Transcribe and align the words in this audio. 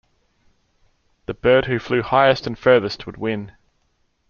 The 1.27 1.35
bird 1.35 1.65
who 1.65 1.77
flew 1.77 2.01
highest 2.01 2.47
and 2.47 2.57
furthest 2.57 3.05
would 3.05 3.17
win. 3.17 3.51